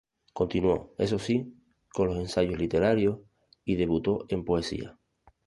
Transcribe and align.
Continuó, 0.33 0.95
eso 0.97 1.19
sí, 1.19 1.53
con 1.93 2.07
los 2.07 2.17
ensayos 2.17 2.57
literarios 2.57 3.19
y 3.63 3.75
debutó 3.75 4.25
en 4.29 4.43
poesía. 4.43 4.97